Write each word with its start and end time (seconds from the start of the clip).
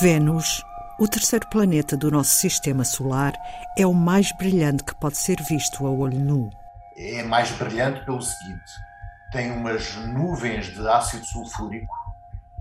Vênus, 0.00 0.62
o 0.98 1.06
terceiro 1.06 1.48
planeta 1.48 1.96
do 1.96 2.10
nosso 2.10 2.30
sistema 2.30 2.84
solar, 2.84 3.32
é 3.78 3.86
o 3.86 3.94
mais 3.94 4.30
brilhante 4.36 4.82
que 4.82 4.94
pode 5.00 5.16
ser 5.16 5.40
visto 5.42 5.86
a 5.86 5.90
olho 5.90 6.18
nu. 6.18 6.50
É 6.96 7.22
mais 7.22 7.50
brilhante 7.52 8.04
pelo 8.04 8.20
seguinte: 8.20 8.72
tem 9.30 9.52
umas 9.52 9.94
nuvens 9.96 10.66
de 10.66 10.86
ácido 10.88 11.24
sulfúrico 11.26 11.94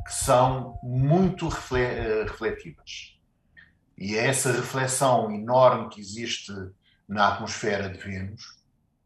que 0.06 0.14
são 0.14 0.78
muito 0.84 1.50
eh, 1.76 2.24
refletivas. 2.24 3.18
E 3.98 4.16
é 4.16 4.28
essa 4.28 4.52
reflexão 4.52 5.32
enorme 5.32 5.90
que 5.90 6.02
existe 6.02 6.52
na 7.08 7.30
atmosfera 7.30 7.90
de 7.90 7.98
Vênus 7.98 8.64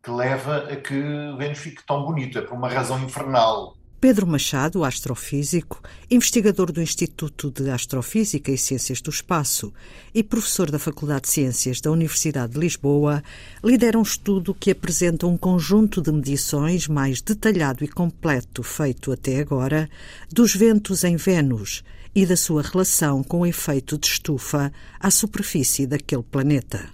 que 0.07 0.11
leva 0.11 0.71
a 0.71 0.75
que 0.77 1.01
Vênus 1.37 1.59
fique 1.59 1.85
tão 1.85 2.05
bonita, 2.05 2.41
por 2.41 2.53
uma 2.53 2.69
razão 2.69 2.97
infernal. 3.03 3.76
Pedro 3.99 4.27
Machado, 4.27 4.83
astrofísico, 4.83 5.81
investigador 6.09 6.71
do 6.71 6.79
Instituto 6.79 7.49
de 7.49 7.67
Astrofísica 7.71 8.51
e 8.51 8.57
Ciências 8.57 9.01
do 9.01 9.09
Espaço 9.09 9.73
e 10.13 10.23
professor 10.23 10.69
da 10.69 10.77
Faculdade 10.77 11.23
de 11.23 11.29
Ciências 11.29 11.81
da 11.81 11.89
Universidade 11.89 12.53
de 12.53 12.59
Lisboa, 12.59 13.23
lidera 13.63 13.97
um 13.97 14.03
estudo 14.03 14.53
que 14.53 14.69
apresenta 14.69 15.25
um 15.25 15.35
conjunto 15.35 15.99
de 15.99 16.11
medições 16.11 16.87
mais 16.87 17.21
detalhado 17.21 17.83
e 17.83 17.87
completo 17.87 18.61
feito 18.61 19.11
até 19.11 19.39
agora 19.39 19.89
dos 20.31 20.55
ventos 20.55 21.03
em 21.03 21.15
Vênus 21.15 21.83
e 22.13 22.23
da 22.23 22.37
sua 22.37 22.61
relação 22.61 23.23
com 23.23 23.39
o 23.39 23.47
efeito 23.47 23.97
de 23.97 24.05
estufa 24.05 24.71
à 24.99 25.09
superfície 25.09 25.87
daquele 25.87 26.23
planeta. 26.23 26.87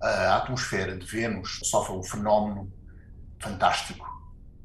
A 0.00 0.36
atmosfera 0.36 0.96
de 0.96 1.04
Vênus 1.04 1.58
sofre 1.64 1.96
um 1.96 2.02
fenómeno 2.04 2.72
fantástico 3.40 4.13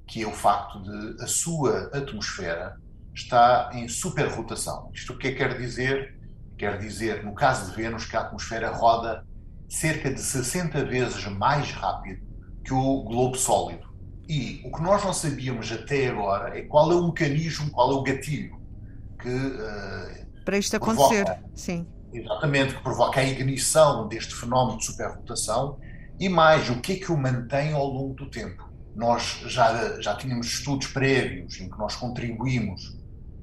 que 0.10 0.24
é 0.24 0.28
o 0.28 0.32
facto 0.32 0.82
de 0.82 1.24
a 1.24 1.28
sua 1.28 1.92
atmosfera 1.94 2.76
está 3.14 3.70
em 3.74 3.88
superrotação. 3.88 4.90
Isto 4.94 5.14
o 5.14 5.18
que 5.18 5.28
é 5.28 5.32
quer 5.34 5.58
dizer? 5.58 6.18
Quer 6.58 6.80
dizer, 6.80 7.24
no 7.24 7.34
caso 7.34 7.70
de 7.70 7.78
Vênus, 7.78 8.06
que 8.06 8.18
a 8.18 8.22
atmosfera 8.22 8.72
roda 8.72 9.24
cerca 9.70 10.12
de 10.12 10.20
60 10.20 10.84
vezes 10.86 11.26
mais 11.28 11.72
rápido 11.72 12.22
que 12.66 12.74
o 12.74 13.04
globo 13.04 13.38
sólido. 13.38 13.88
E 14.28 14.62
o 14.66 14.72
que 14.72 14.82
nós 14.82 15.04
não 15.04 15.14
sabíamos 15.14 15.72
até 15.72 16.08
agora 16.08 16.58
é 16.58 16.64
qual 16.64 16.92
é 16.92 16.96
o 16.96 17.08
mecanismo, 17.08 17.70
qual 17.72 17.92
é 17.92 17.96
o 17.96 18.04
gatilho 18.04 18.60
que. 19.20 19.30
Uh, 19.30 20.44
Para 20.44 20.58
isto 20.58 20.76
acontecer, 20.76 21.26
sim. 21.54 21.88
Exatamente, 22.12 22.76
que 22.76 22.82
provoca 22.82 23.20
a 23.20 23.24
ignição 23.24 24.08
deste 24.08 24.34
fenómeno 24.34 24.80
de 24.80 24.86
superrotação 24.86 25.80
e 26.20 26.28
mais, 26.28 26.70
o 26.70 26.82
que 26.82 26.94
é 26.94 26.96
que 26.96 27.12
o 27.12 27.18
mantém 27.18 27.74
ao 27.74 27.86
longo 27.86 28.16
do 28.16 28.30
tempo 28.30 28.69
nós 28.96 29.42
já, 29.46 30.00
já 30.02 30.16
tínhamos 30.16 30.48
estudos 30.48 30.88
prévios 30.88 31.60
em 31.60 31.70
que 31.70 31.78
nós 31.78 31.96
contribuímos 31.96 32.98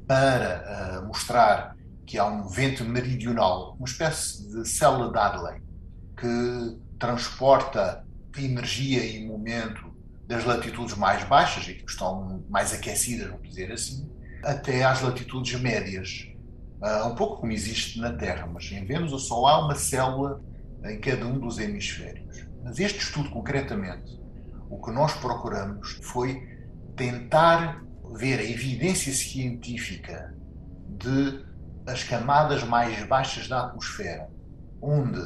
para 0.06 1.00
uh, 1.03 1.06
mostrar 1.06 1.77
que 2.05 2.19
há 2.19 2.25
um 2.25 2.47
vento 2.48 2.84
meridional, 2.84 3.75
uma 3.78 3.86
espécie 3.86 4.48
de 4.48 4.66
célula 4.69 5.06
Dudley, 5.06 5.61
que 6.16 6.78
transporta 6.98 8.06
energia 8.38 9.05
e 9.05 9.27
momento 9.27 9.94
das 10.27 10.44
latitudes 10.44 10.97
mais 10.97 11.25
baixas, 11.25 11.66
e 11.69 11.75
que 11.75 11.91
estão 11.91 12.44
mais 12.48 12.72
aquecidas, 12.72 13.28
vamos 13.31 13.48
dizer 13.48 13.72
assim, 13.72 14.08
até 14.44 14.84
às 14.84 15.00
latitudes 15.00 15.58
médias. 15.60 16.28
Uh, 16.81 17.08
um 17.08 17.14
pouco 17.14 17.41
como 17.41 17.53
existe 17.53 17.98
na 17.98 18.12
Terra, 18.12 18.47
mas 18.47 18.70
em 18.70 18.84
Vênus 18.84 19.27
só 19.27 19.47
há 19.47 19.64
uma 19.64 19.75
célula 19.75 20.42
em 20.84 21.00
cada 21.00 21.27
um 21.27 21.38
dos 21.38 21.58
hemisférios. 21.58 22.47
Mas 22.62 22.78
este 22.78 22.98
estudo, 22.98 23.31
concretamente, 23.31 24.20
o 24.69 24.81
que 24.81 24.91
nós 24.91 25.12
procuramos 25.14 25.98
foi 26.03 26.42
tentar 26.97 27.83
ver 28.14 28.39
a 28.39 28.45
evidência 28.45 29.12
científica 29.12 30.34
de 30.88 31.44
as 31.87 32.03
camadas 32.03 32.65
mais 32.65 33.06
baixas 33.06 33.47
da 33.47 33.65
atmosfera, 33.65 34.28
onde 34.81 35.21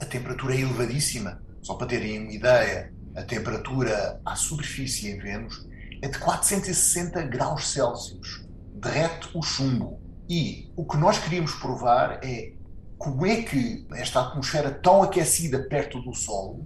a 0.00 0.04
temperatura 0.04 0.54
é 0.54 0.60
elevadíssima, 0.60 1.42
só 1.62 1.74
para 1.74 1.88
terem 1.88 2.20
uma 2.20 2.32
ideia, 2.32 2.92
a 3.16 3.22
temperatura 3.22 4.20
à 4.24 4.36
superfície 4.36 5.10
em 5.10 5.18
Vênus 5.18 5.66
é 6.02 6.08
de 6.08 6.18
460 6.18 7.22
graus 7.24 7.68
Celsius, 7.68 8.46
derrete 8.74 9.28
o 9.34 9.42
chumbo. 9.42 10.00
E 10.28 10.72
o 10.76 10.84
que 10.84 10.96
nós 10.96 11.18
queríamos 11.18 11.54
provar 11.54 12.20
é 12.22 12.52
como 12.96 13.26
é 13.26 13.42
que 13.42 13.86
esta 13.94 14.20
atmosfera 14.20 14.70
tão 14.70 15.02
aquecida 15.02 15.66
perto 15.68 16.00
do 16.02 16.14
Sol 16.14 16.64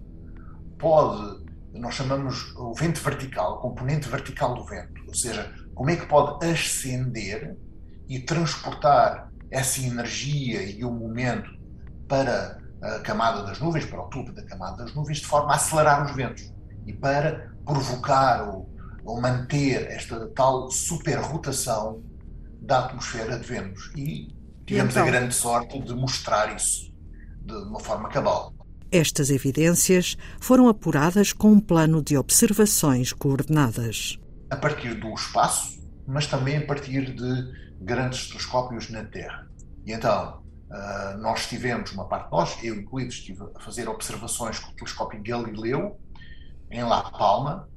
pode 0.78 1.43
nós 1.74 1.94
chamamos 1.94 2.54
o 2.56 2.72
vento 2.72 3.00
vertical, 3.00 3.54
o 3.54 3.58
componente 3.58 4.08
vertical 4.08 4.54
do 4.54 4.64
vento, 4.64 5.02
ou 5.06 5.14
seja, 5.14 5.52
como 5.74 5.90
é 5.90 5.96
que 5.96 6.06
pode 6.06 6.44
ascender 6.46 7.56
e 8.08 8.20
transportar 8.20 9.30
essa 9.50 9.80
energia 9.80 10.62
e 10.62 10.84
o 10.84 10.90
momento 10.90 11.50
para 12.08 12.58
a 12.82 13.00
camada 13.00 13.42
das 13.44 13.58
nuvens, 13.58 13.86
para 13.86 14.00
o 14.00 14.08
topo 14.08 14.32
da 14.32 14.42
camada 14.44 14.84
das 14.84 14.94
nuvens, 14.94 15.18
de 15.18 15.26
forma 15.26 15.52
a 15.52 15.56
acelerar 15.56 16.04
os 16.04 16.14
ventos 16.14 16.52
e 16.86 16.92
para 16.92 17.50
provocar 17.64 18.48
ou, 18.48 18.68
ou 19.04 19.20
manter 19.20 19.90
esta 19.90 20.28
tal 20.28 20.70
superrotação 20.70 22.02
da 22.60 22.84
atmosfera 22.84 23.38
de 23.38 23.46
Vênus. 23.46 23.90
E 23.96 24.28
tivemos 24.66 24.94
então? 24.94 25.06
a 25.06 25.10
grande 25.10 25.34
sorte 25.34 25.78
de 25.80 25.94
mostrar 25.94 26.54
isso 26.54 26.92
de 27.40 27.54
uma 27.54 27.80
forma 27.80 28.08
cabal. 28.08 28.53
Estas 28.94 29.28
evidências 29.28 30.16
foram 30.38 30.68
apuradas 30.68 31.32
com 31.32 31.50
um 31.50 31.58
plano 31.58 32.00
de 32.00 32.16
observações 32.16 33.12
coordenadas. 33.12 34.20
A 34.48 34.56
partir 34.56 34.94
do 34.94 35.12
espaço, 35.12 35.84
mas 36.06 36.28
também 36.28 36.58
a 36.58 36.64
partir 36.64 37.12
de 37.12 37.52
grandes 37.80 38.28
telescópios 38.28 38.90
na 38.90 39.02
Terra. 39.02 39.50
E 39.84 39.92
então, 39.92 40.44
ah, 40.70 41.16
nós 41.18 41.48
tivemos, 41.48 41.90
uma 41.90 42.06
parte 42.06 42.26
de 42.26 42.30
nós, 42.30 42.56
eu 42.62 42.76
incluído, 42.76 43.10
estive 43.10 43.42
a 43.56 43.58
fazer 43.58 43.88
observações 43.88 44.60
com 44.60 44.70
o 44.70 44.76
telescópio 44.76 45.20
Galileu, 45.24 46.00
em 46.70 46.84
La 46.84 47.10
Palma, 47.10 47.68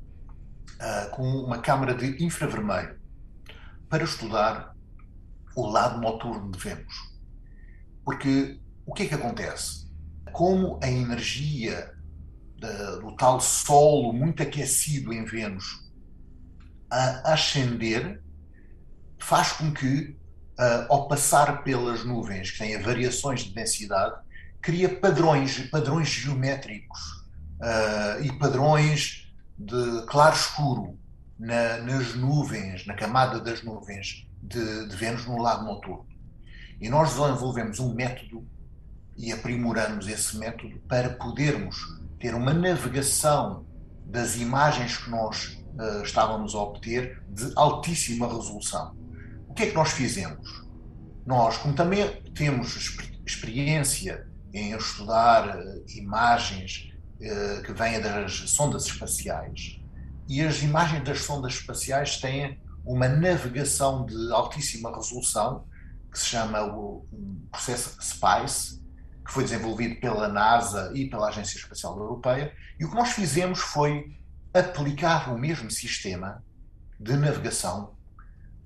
ah, 0.79 1.09
com 1.13 1.23
uma 1.23 1.57
câmara 1.57 1.95
de 1.95 2.23
infravermelho, 2.23 2.95
para 3.89 4.03
estudar 4.03 4.71
o 5.55 5.65
lado 5.65 5.99
noturno 5.99 6.51
de 6.51 6.59
Vênus. 6.59 6.93
Porque 8.05 8.59
o 8.85 8.93
que 8.93 9.01
é 9.01 9.07
que 9.07 9.15
acontece? 9.15 9.86
Como 10.31 10.79
a 10.81 10.89
energia 10.89 11.91
do 13.01 13.15
tal 13.15 13.39
solo 13.39 14.11
muito 14.11 14.41
aquecido 14.41 15.13
em 15.13 15.23
Vênus 15.25 15.87
a 16.89 17.33
ascender 17.33 18.21
faz 19.19 19.51
com 19.53 19.71
que, 19.71 20.17
ao 20.89 21.07
passar 21.07 21.63
pelas 21.63 22.03
nuvens, 22.03 22.51
que 22.51 22.59
têm 22.59 22.81
variações 22.81 23.41
de 23.41 23.53
densidade, 23.53 24.15
cria 24.61 24.89
padrões, 24.89 25.59
padrões 25.69 26.07
geométricos 26.07 26.99
e 28.21 28.31
padrões 28.33 29.31
de 29.57 30.05
claro-escuro 30.07 30.97
na, 31.37 31.77
nas 31.79 32.15
nuvens, 32.15 32.85
na 32.85 32.93
camada 32.93 33.39
das 33.39 33.63
nuvens 33.63 34.27
de, 34.41 34.87
de 34.87 34.95
Vênus 34.95 35.25
no 35.25 35.37
lado 35.37 35.65
noturno. 35.65 36.07
E 36.79 36.89
nós 36.89 37.15
desenvolvemos 37.15 37.79
um 37.79 37.93
método 37.93 38.47
e 39.17 39.31
aprimoramos 39.31 40.07
esse 40.07 40.37
método 40.37 40.79
para 40.87 41.09
podermos 41.09 41.75
ter 42.19 42.35
uma 42.35 42.53
navegação 42.53 43.65
das 44.05 44.37
imagens 44.37 44.97
que 44.97 45.09
nós 45.09 45.57
uh, 45.77 46.03
estávamos 46.03 46.55
a 46.55 46.59
obter 46.59 47.23
de 47.29 47.51
altíssima 47.55 48.27
resolução. 48.27 48.95
O 49.47 49.53
que 49.53 49.63
é 49.63 49.67
que 49.67 49.75
nós 49.75 49.91
fizemos? 49.91 50.65
Nós, 51.25 51.57
como 51.57 51.73
também 51.73 52.21
temos 52.33 52.95
experiência 53.25 54.27
em 54.53 54.75
estudar 54.75 55.57
uh, 55.57 55.83
imagens 55.89 56.93
uh, 57.15 57.63
que 57.63 57.73
vêm 57.73 57.99
das 57.99 58.49
sondas 58.49 58.85
espaciais, 58.85 59.81
e 60.29 60.41
as 60.41 60.61
imagens 60.61 61.03
das 61.03 61.21
sondas 61.21 61.53
espaciais 61.53 62.17
têm 62.17 62.59
uma 62.85 63.07
navegação 63.07 64.05
de 64.05 64.31
altíssima 64.31 64.95
resolução, 64.95 65.65
que 66.11 66.19
se 66.19 66.27
chama 66.27 66.63
o 66.63 67.05
processo 67.51 67.97
SPICE, 68.01 68.81
que 69.27 69.33
foi 69.33 69.43
desenvolvido 69.43 69.99
pela 69.99 70.29
NASA 70.29 70.89
e 70.95 71.09
pela 71.09 71.27
Agência 71.27 71.57
Espacial 71.57 71.99
Europeia, 71.99 72.53
e 72.79 72.85
o 72.85 72.89
que 72.89 72.95
nós 72.95 73.09
fizemos 73.09 73.59
foi 73.59 74.15
aplicar 74.53 75.33
o 75.33 75.37
mesmo 75.37 75.69
sistema 75.69 76.41
de 76.97 77.15
navegação. 77.17 77.93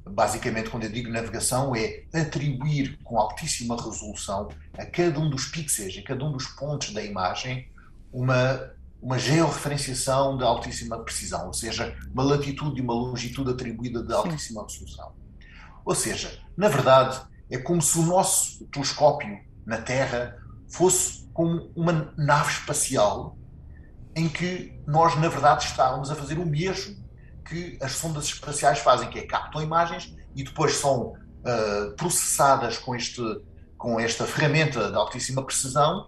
Basicamente, 0.07 0.69
quando 0.69 0.83
eu 0.83 0.91
digo 0.91 1.09
navegação, 1.09 1.75
é 1.75 2.03
atribuir 2.13 2.99
com 3.03 3.17
altíssima 3.17 3.75
resolução 3.75 4.49
a 4.77 4.85
cada 4.85 5.19
um 5.19 5.31
dos 5.31 5.45
pixels, 5.45 5.97
a 5.97 6.03
cada 6.03 6.23
um 6.23 6.31
dos 6.31 6.45
pontos 6.45 6.93
da 6.93 7.03
imagem, 7.03 7.67
uma, 8.13 8.71
uma 9.01 9.17
georreferenciação 9.17 10.37
de 10.37 10.43
altíssima 10.43 10.99
precisão, 10.99 11.47
ou 11.47 11.53
seja, 11.53 11.97
uma 12.13 12.23
latitude 12.23 12.79
e 12.79 12.83
uma 12.83 12.93
longitude 12.93 13.49
atribuída 13.49 14.03
de 14.03 14.13
altíssima 14.13 14.61
resolução. 14.63 15.11
Ou 15.83 15.95
seja, 15.95 16.39
na 16.55 16.69
verdade, 16.69 17.19
é 17.49 17.57
como 17.57 17.81
se 17.81 17.97
o 17.97 18.03
nosso 18.03 18.63
telescópio 18.65 19.39
na 19.65 19.77
Terra 19.77 20.40
fosse 20.71 21.29
como 21.33 21.71
uma 21.75 22.13
nave 22.18 22.51
espacial 22.51 23.38
em 24.15 24.27
que 24.27 24.79
nós, 24.85 25.15
na 25.18 25.29
verdade, 25.29 25.65
estávamos 25.65 26.12
a 26.12 26.15
fazer 26.15 26.38
o 26.38 26.45
mesmo 26.45 26.95
que 27.45 27.77
as 27.81 27.94
sondas 27.94 28.25
espaciais 28.25 28.79
fazem, 28.79 29.09
que 29.09 29.19
é 29.19 29.25
captam 29.25 29.62
imagens 29.62 30.15
e 30.35 30.44
depois 30.44 30.75
são 30.75 31.13
uh, 31.13 31.95
processadas 31.95 32.77
com 32.77 32.95
este 32.95 33.21
com 33.77 34.00
esta 34.00 34.27
ferramenta 34.27 34.91
de 34.91 34.95
altíssima 34.95 35.44
precisão 35.44 36.07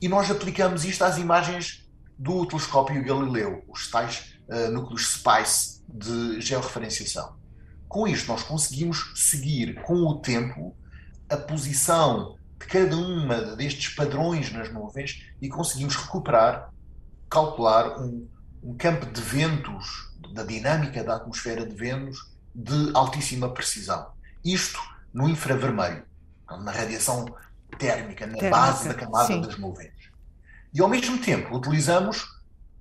e 0.00 0.08
nós 0.08 0.28
aplicamos 0.28 0.84
isto 0.84 1.04
às 1.04 1.18
imagens 1.18 1.88
do 2.18 2.44
telescópio 2.46 3.04
Galileu, 3.04 3.64
os 3.68 3.88
tais 3.88 4.34
uh, 4.48 4.72
núcleos 4.72 5.12
SPICE 5.12 5.82
de 5.88 6.40
georreferenciação. 6.40 7.36
Com 7.88 8.08
isto, 8.08 8.26
nós 8.26 8.42
conseguimos 8.42 9.12
seguir 9.14 9.80
com 9.82 9.94
o 9.94 10.18
tempo 10.18 10.76
a 11.28 11.36
posição 11.36 12.36
de 12.62 12.66
cada 12.68 12.96
uma 12.96 13.56
destes 13.56 13.94
padrões 13.94 14.52
nas 14.52 14.72
nuvens 14.72 15.26
e 15.40 15.48
conseguimos 15.48 15.96
recuperar, 15.96 16.70
calcular 17.28 18.00
um, 18.00 18.28
um 18.62 18.76
campo 18.76 19.06
de 19.06 19.20
ventos, 19.20 20.12
da 20.32 20.44
dinâmica 20.44 21.02
da 21.02 21.16
atmosfera 21.16 21.66
de 21.66 21.74
Vênus, 21.74 22.30
de 22.54 22.92
altíssima 22.94 23.48
precisão. 23.52 24.12
Isto 24.44 24.80
no 25.12 25.28
infravermelho, 25.28 26.04
na 26.62 26.70
radiação 26.70 27.26
térmica, 27.78 28.26
na 28.26 28.34
térmica, 28.34 28.50
base 28.50 28.88
da 28.88 28.94
camada 28.94 29.26
sim. 29.26 29.40
das 29.40 29.58
nuvens. 29.58 29.92
E 30.72 30.80
ao 30.80 30.88
mesmo 30.88 31.18
tempo 31.18 31.56
utilizamos 31.56 32.26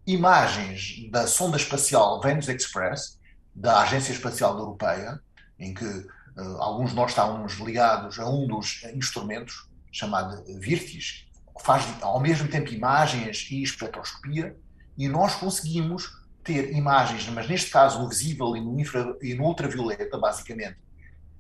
imagens 0.06 1.10
da 1.10 1.28
sonda 1.28 1.58
espacial 1.58 2.22
Venus 2.22 2.48
Express, 2.48 3.20
da 3.54 3.82
Agência 3.82 4.14
Espacial 4.14 4.58
Europeia, 4.58 5.20
em 5.60 5.74
que 5.74 5.86
uh, 5.86 6.58
alguns 6.60 6.92
de 6.92 6.96
nós 6.96 7.12
estávamos 7.12 7.54
ligados 7.56 8.20
a 8.20 8.30
um 8.30 8.48
dos 8.48 8.84
instrumentos, 8.94 9.68
chamado 9.92 10.44
Virtis, 10.60 11.28
que 11.58 11.64
faz 11.64 11.86
ao 12.02 12.20
mesmo 12.20 12.48
tempo 12.48 12.74
imagens 12.74 13.48
e 13.52 13.62
espectroscopia, 13.62 14.56
e 14.98 15.08
nós 15.08 15.36
conseguimos 15.36 16.22
ter 16.44 16.72
imagens, 16.76 17.28
mas 17.30 17.48
neste 17.48 17.70
caso 17.70 18.00
no 18.00 18.10
visível 18.10 18.56
e 18.56 18.62
no, 18.62 18.80
infra, 18.80 19.16
e 19.22 19.34
no 19.34 19.44
ultravioleta, 19.44 20.18
basicamente, 20.18 20.78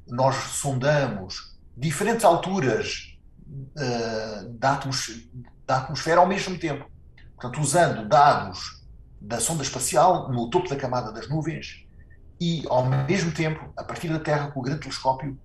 nós 0.07 0.35
sondamos 0.35 1.57
diferentes 1.75 2.25
alturas 2.25 3.17
uh, 3.49 4.49
da, 4.53 4.79
da 5.65 5.77
atmosfera 5.77 6.19
ao 6.19 6.27
mesmo 6.27 6.57
tempo. 6.57 6.89
Portanto, 7.35 7.61
usando 7.61 8.07
dados 8.07 8.83
da 9.19 9.39
sonda 9.39 9.63
espacial 9.63 10.31
no 10.31 10.49
topo 10.49 10.69
da 10.69 10.75
camada 10.75 11.11
das 11.11 11.27
nuvens 11.29 11.85
e, 12.39 12.63
ao 12.67 12.85
mesmo 12.85 13.31
tempo, 13.31 13.71
a 13.77 13.83
partir 13.83 14.09
da 14.09 14.19
Terra, 14.19 14.51
com 14.51 14.59
o 14.59 14.63
grande 14.63 14.81
telescópio, 14.81 15.39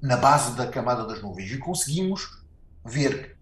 na 0.00 0.16
base 0.16 0.56
da 0.56 0.66
camada 0.66 1.06
das 1.06 1.22
nuvens. 1.22 1.50
E 1.50 1.58
conseguimos 1.58 2.41
ver, 2.84 3.36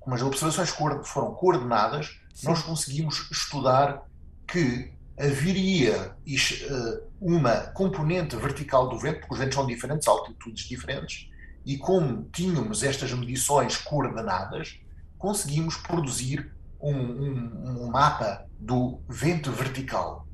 como 0.00 0.14
as 0.14 0.22
observações 0.22 0.70
foram 1.04 1.34
coordenadas, 1.34 2.20
Sim. 2.34 2.48
nós 2.48 2.62
conseguimos 2.62 3.28
estudar 3.30 4.02
que 4.46 4.92
haveria 5.18 6.16
eh, 6.26 7.02
uma 7.20 7.56
componente 7.72 8.36
vertical 8.36 8.88
do 8.88 8.98
vento, 8.98 9.20
porque 9.20 9.34
os 9.34 9.38
ventos 9.38 9.54
são 9.54 9.66
diferentes, 9.66 10.08
altitudes 10.08 10.64
diferentes, 10.64 11.30
e 11.64 11.78
como 11.78 12.28
tínhamos 12.32 12.82
estas 12.82 13.12
medições 13.12 13.76
coordenadas, 13.76 14.78
conseguimos 15.16 15.76
produzir 15.76 16.52
um, 16.80 16.94
um, 16.94 17.84
um 17.84 17.90
mapa 17.90 18.44
do 18.58 19.00
vento 19.08 19.50
vertical. 19.50 20.26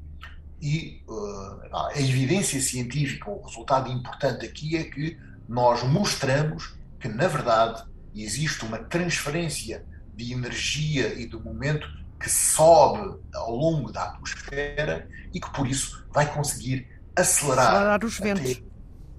E 0.61 1.03
uh, 1.09 1.77
a 1.95 2.01
evidência 2.01 2.61
científica, 2.61 3.31
o 3.31 3.43
resultado 3.43 3.91
importante 3.91 4.45
aqui 4.45 4.77
é 4.77 4.85
que 4.85 5.17
nós 5.49 5.83
mostramos 5.85 6.75
que, 6.99 7.09
na 7.09 7.29
verdade, 7.29 7.85
existe 8.15 8.65
uma 8.65 8.79
transferência 8.79 9.85
de 10.15 10.33
energia 10.33 11.15
e 11.15 11.27
do 11.27 11.41
momento 11.41 11.87
que 12.19 12.29
sobe 12.29 13.19
ao 13.35 13.55
longo 13.55 13.91
da 13.91 14.05
atmosfera 14.05 15.09
e 15.33 15.41
que 15.41 15.51
por 15.53 15.67
isso 15.67 16.07
vai 16.13 16.33
conseguir 16.33 16.87
acelerar, 17.17 17.69
acelerar 17.69 18.05
os 18.05 18.19
ventos. 18.19 18.51
Até, 18.53 18.63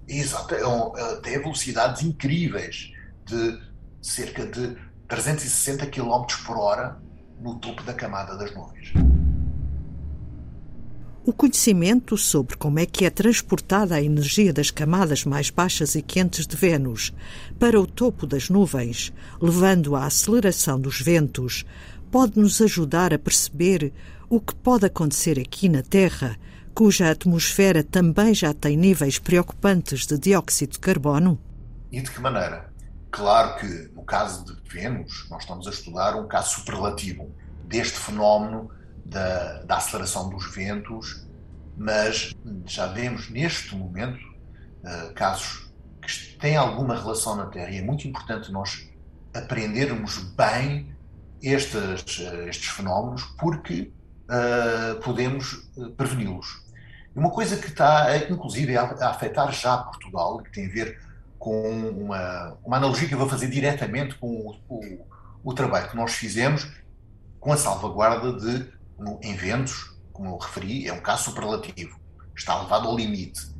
exato, 0.07 0.55
até 0.55 1.39
velocidades 1.39 2.03
incríveis 2.03 2.91
de 3.25 3.59
cerca 4.01 4.45
de 4.45 4.77
360 5.07 5.87
km 5.87 6.25
por 6.45 6.57
hora 6.57 7.01
no 7.39 7.59
topo 7.59 7.83
da 7.83 7.93
camada 7.93 8.37
das 8.37 8.53
nuvens. 8.53 8.93
O 11.23 11.31
conhecimento 11.31 12.17
sobre 12.17 12.57
como 12.57 12.79
é 12.79 12.85
que 12.85 13.05
é 13.05 13.09
transportada 13.11 13.93
a 13.93 14.01
energia 14.01 14.51
das 14.51 14.71
camadas 14.71 15.23
mais 15.23 15.51
baixas 15.51 15.93
e 15.93 16.01
quentes 16.01 16.47
de 16.47 16.55
Vênus 16.55 17.13
para 17.59 17.79
o 17.79 17.85
topo 17.85 18.25
das 18.25 18.49
nuvens, 18.49 19.13
levando 19.39 19.95
à 19.95 20.05
aceleração 20.05 20.79
dos 20.79 20.99
ventos, 20.99 21.63
pode 22.09 22.39
nos 22.39 22.59
ajudar 22.59 23.13
a 23.13 23.19
perceber 23.19 23.93
o 24.27 24.41
que 24.41 24.55
pode 24.55 24.87
acontecer 24.87 25.39
aqui 25.39 25.69
na 25.69 25.83
Terra, 25.83 26.39
cuja 26.73 27.11
atmosfera 27.11 27.83
também 27.83 28.33
já 28.33 28.51
tem 28.51 28.75
níveis 28.75 29.19
preocupantes 29.19 30.07
de 30.07 30.17
dióxido 30.17 30.71
de 30.71 30.79
carbono? 30.79 31.39
E 31.91 32.01
de 32.01 32.09
que 32.09 32.19
maneira? 32.19 32.73
Claro 33.11 33.59
que 33.59 33.67
no 33.93 34.01
caso 34.03 34.43
de 34.43 34.55
Vênus, 34.67 35.27
nós 35.29 35.43
estamos 35.43 35.67
a 35.67 35.69
estudar 35.69 36.15
um 36.15 36.27
caso 36.27 36.55
superlativo 36.55 37.29
deste 37.67 37.99
fenómeno 37.99 38.71
da, 39.11 39.61
da 39.63 39.77
aceleração 39.77 40.29
dos 40.29 40.53
ventos, 40.55 41.27
mas 41.77 42.33
já 42.65 42.87
vemos 42.87 43.29
neste 43.29 43.75
momento 43.75 44.19
uh, 44.83 45.13
casos 45.13 45.69
que 46.01 46.37
têm 46.39 46.55
alguma 46.55 46.95
relação 46.95 47.35
na 47.35 47.45
Terra 47.47 47.69
e 47.69 47.77
é 47.77 47.81
muito 47.81 48.07
importante 48.07 48.51
nós 48.51 48.89
aprendermos 49.33 50.17
bem 50.35 50.95
estes, 51.41 52.19
eh, 52.19 52.49
estes 52.49 52.69
fenómenos 52.69 53.23
porque 53.39 53.91
uh, 54.25 54.99
podemos 55.01 55.69
preveni-los. 55.95 56.65
Uma 57.15 57.29
coisa 57.29 57.57
que 57.57 57.67
está, 57.67 58.17
inclusive, 58.29 58.75
a, 58.77 59.09
afetar 59.09 59.51
já 59.51 59.77
Portugal, 59.77 60.39
que 60.39 60.51
tem 60.51 60.67
a 60.67 60.69
ver 60.69 60.99
com 61.37 61.89
uma, 61.89 62.57
uma 62.63 62.77
analogia 62.77 63.07
que 63.07 63.13
eu 63.13 63.19
vou 63.19 63.27
fazer 63.29 63.49
diretamente 63.49 64.15
com 64.15 64.27
o, 64.27 64.55
o, 64.69 65.07
o 65.43 65.53
trabalho 65.53 65.89
que 65.89 65.95
nós 65.95 66.13
fizemos 66.13 66.71
com 67.39 67.51
a 67.51 67.57
salvaguarda 67.57 68.33
de 68.33 68.80
em 69.21 69.35
ventos, 69.35 69.95
como 70.11 70.29
eu 70.29 70.37
referi, 70.37 70.87
é 70.87 70.93
um 70.93 71.01
caso 71.01 71.25
superlativo, 71.25 71.99
está 72.35 72.61
levado 72.61 72.87
ao 72.87 72.95
limite. 72.95 73.51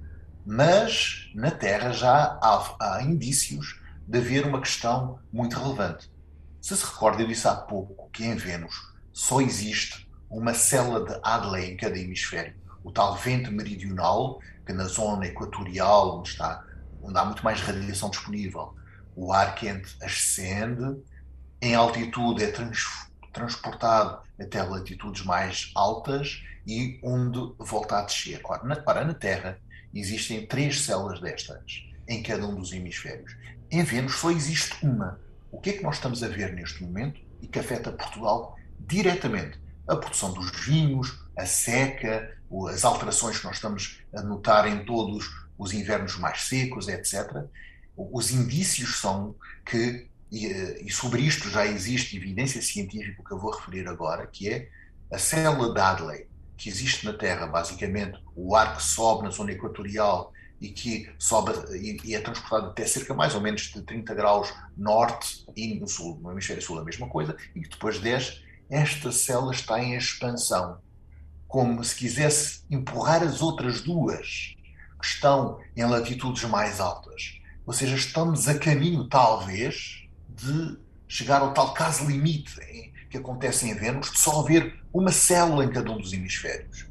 Mas 0.45 1.29
na 1.35 1.51
Terra 1.51 1.91
já 1.91 2.39
há, 2.41 2.75
há 2.79 3.03
indícios 3.03 3.79
de 4.07 4.17
haver 4.17 4.45
uma 4.45 4.59
questão 4.59 5.19
muito 5.31 5.57
relevante. 5.57 6.11
Se 6.59 6.75
se 6.75 6.85
recorda, 6.85 7.21
eu 7.21 7.27
disse 7.27 7.47
há 7.47 7.55
pouco 7.55 8.09
que 8.11 8.23
em 8.23 8.35
Vênus 8.35 8.75
só 9.11 9.41
existe 9.41 10.09
uma 10.29 10.53
célula 10.53 11.05
de 11.05 11.19
Hadley 11.23 11.71
em 11.71 11.77
cada 11.77 11.97
hemisfério. 11.97 12.55
O 12.83 12.91
tal 12.91 13.15
vento 13.15 13.51
meridional, 13.51 14.39
que 14.65 14.73
na 14.73 14.85
zona 14.85 15.27
equatorial, 15.27 16.19
onde, 16.19 16.29
está, 16.29 16.63
onde 17.01 17.17
há 17.17 17.25
muito 17.25 17.43
mais 17.43 17.61
radiação 17.61 18.09
disponível, 18.09 18.75
o 19.15 19.33
ar 19.33 19.55
quente 19.55 19.95
ascende, 20.01 20.99
em 21.61 21.75
altitude 21.75 22.43
é 22.43 22.51
trans, 22.51 23.10
transportado 23.31 24.21
até 24.39 24.61
latitudes 24.61 25.23
mais 25.23 25.71
altas 25.75 26.43
e 26.65 26.99
onde 27.03 27.53
volta 27.57 27.99
a 27.99 28.01
descer. 28.03 28.41
Ora 28.43 28.63
na, 28.63 28.83
ora, 28.85 29.05
na 29.05 29.13
Terra 29.13 29.57
existem 29.93 30.45
três 30.45 30.81
células 30.81 31.19
destas 31.19 31.85
em 32.07 32.21
cada 32.21 32.45
um 32.45 32.55
dos 32.55 32.71
hemisférios. 32.71 33.35
Em 33.69 33.83
Vênus 33.83 34.15
só 34.15 34.31
existe 34.31 34.75
uma, 34.83 35.19
o 35.51 35.59
que 35.59 35.71
é 35.71 35.73
que 35.73 35.83
nós 35.83 35.95
estamos 35.95 36.23
a 36.23 36.27
ver 36.27 36.53
neste 36.53 36.83
momento 36.83 37.19
e 37.41 37.47
que 37.47 37.59
afeta 37.59 37.91
Portugal 37.91 38.57
diretamente? 38.79 39.59
A 39.87 39.95
produção 39.95 40.33
dos 40.33 40.51
vinhos, 40.65 41.19
a 41.37 41.45
seca, 41.45 42.37
as 42.69 42.83
alterações 42.83 43.39
que 43.39 43.45
nós 43.45 43.55
estamos 43.55 44.01
a 44.13 44.21
notar 44.21 44.67
em 44.67 44.85
todos 44.85 45.29
os 45.57 45.73
invernos 45.73 46.17
mais 46.17 46.43
secos, 46.43 46.87
etc. 46.87 47.45
Os 47.95 48.31
indícios 48.31 48.99
são 48.99 49.35
que, 49.65 50.07
e, 50.31 50.89
sobre 50.89 51.21
isto 51.21 51.49
já 51.49 51.65
existe 51.65 52.15
evidência 52.15 52.61
científica 52.61 53.21
que 53.23 53.31
eu 53.33 53.39
vou 53.39 53.51
referir 53.51 53.87
agora, 53.87 54.25
que 54.25 54.47
é 54.47 54.69
a 55.11 55.17
célula 55.17 55.73
Dudley, 55.73 56.27
que 56.55 56.69
existe 56.69 57.05
na 57.05 57.13
Terra, 57.13 57.47
basicamente 57.47 58.17
o 58.35 58.55
ar 58.55 58.77
que 58.77 58.83
sobe 58.83 59.23
na 59.23 59.29
zona 59.29 59.51
equatorial 59.51 60.31
e 60.61 60.69
que 60.69 61.11
sobe 61.17 61.51
e, 61.75 62.15
é 62.15 62.21
transportado 62.21 62.67
até 62.67 62.85
cerca 62.85 63.13
mais 63.13 63.35
ou 63.35 63.41
menos 63.41 63.63
de 63.63 63.81
30 63.81 64.13
graus 64.13 64.53
norte 64.77 65.45
e 65.55 65.73
no 65.79 65.87
sul, 65.87 66.19
no 66.21 66.31
hemisfério 66.31 66.61
sul 66.61 66.79
a 66.79 66.85
mesma 66.85 67.09
coisa, 67.09 67.35
e 67.53 67.61
que 67.61 67.69
depois 67.69 67.99
desce, 67.99 68.41
esta 68.69 69.11
célula 69.11 69.51
está 69.51 69.83
em 69.83 69.95
expansão, 69.95 70.79
como 71.47 71.83
se 71.83 71.95
quisesse 71.95 72.63
empurrar 72.69 73.21
as 73.21 73.41
outras 73.41 73.81
duas 73.81 74.55
que 75.01 75.05
estão 75.05 75.59
em 75.75 75.83
latitudes 75.83 76.43
mais 76.45 76.79
altas. 76.79 77.41
Ou 77.65 77.73
seja, 77.73 77.95
estamos 77.95 78.47
a 78.47 78.57
caminho, 78.57 79.09
talvez, 79.09 80.00
de 80.41 80.77
chegar 81.07 81.41
ao 81.41 81.53
tal 81.53 81.73
caso 81.73 82.05
limite 82.05 82.59
que 83.09 83.17
acontece 83.17 83.69
em 83.69 83.73
Vênus, 83.73 84.09
de 84.09 84.19
só 84.19 84.39
haver 84.39 84.81
uma 84.93 85.11
célula 85.11 85.65
em 85.65 85.69
cada 85.69 85.91
um 85.91 85.97
dos 85.97 86.13
hemisférios. 86.13 86.87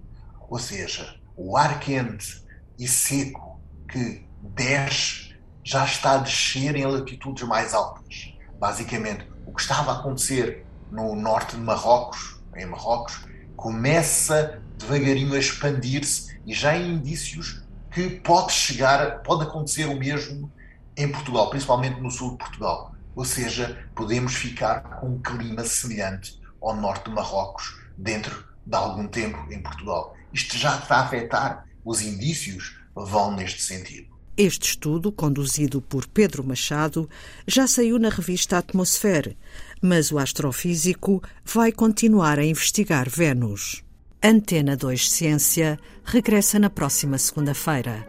Ou 0.48 0.58
seja, 0.58 1.18
o 1.34 1.56
ar 1.56 1.80
quente 1.80 2.44
e 2.78 2.86
seco 2.86 3.58
que 3.88 4.26
desce 4.42 5.34
já 5.64 5.84
está 5.84 6.12
a 6.12 6.18
descer 6.18 6.76
em 6.76 6.84
latitudes 6.84 7.42
mais 7.44 7.72
altas. 7.72 8.34
Basicamente, 8.58 9.26
o 9.46 9.52
que 9.54 9.62
estava 9.62 9.92
a 9.92 9.98
acontecer 10.00 10.66
no 10.90 11.14
norte 11.16 11.56
de 11.56 11.62
Marrocos, 11.62 12.40
em 12.56 12.66
Marrocos, 12.66 13.24
começa 13.56 14.62
devagarinho 14.76 15.34
a 15.34 15.38
expandir-se 15.38 16.38
e 16.46 16.52
já 16.52 16.72
há 16.72 16.76
indícios 16.78 17.62
que 17.90 18.10
pode 18.10 18.52
chegar, 18.52 19.22
pode 19.22 19.44
acontecer 19.44 19.86
o 19.86 19.96
mesmo 19.96 20.50
em 20.96 21.10
Portugal, 21.10 21.48
principalmente 21.50 22.00
no 22.00 22.10
sul 22.10 22.32
de 22.32 22.38
Portugal. 22.38 22.94
Ou 23.14 23.24
seja, 23.24 23.86
podemos 23.94 24.34
ficar 24.34 24.80
com 25.00 25.14
um 25.14 25.18
clima 25.20 25.64
semelhante 25.64 26.40
ao 26.60 26.76
norte 26.76 27.08
de 27.08 27.14
Marrocos 27.14 27.80
dentro 27.96 28.44
de 28.64 28.76
algum 28.76 29.06
tempo 29.06 29.38
em 29.50 29.60
Portugal. 29.60 30.16
Isto 30.32 30.56
já 30.56 30.78
está 30.78 30.96
a 30.96 31.04
afetar, 31.04 31.66
os 31.84 32.02
indícios 32.02 32.78
vão 32.94 33.34
neste 33.34 33.62
sentido. 33.62 34.08
Este 34.36 34.70
estudo, 34.70 35.12
conduzido 35.12 35.82
por 35.82 36.06
Pedro 36.06 36.42
Machado, 36.42 37.10
já 37.46 37.66
saiu 37.66 37.98
na 37.98 38.08
revista 38.08 38.56
Atmosfera, 38.56 39.36
mas 39.82 40.10
o 40.10 40.18
astrofísico 40.18 41.22
vai 41.44 41.72
continuar 41.72 42.38
a 42.38 42.44
investigar 42.44 43.08
Vênus. 43.10 43.82
Antena 44.22 44.76
2 44.76 45.10
Ciência 45.10 45.78
regressa 46.04 46.58
na 46.58 46.70
próxima 46.70 47.18
segunda-feira. 47.18 48.06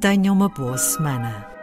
Tenha 0.00 0.32
uma 0.32 0.48
boa 0.48 0.78
semana. 0.78 1.53